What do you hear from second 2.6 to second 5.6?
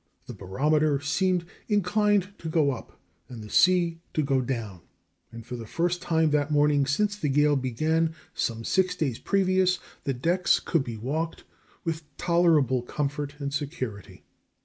up and the sea to go down; and for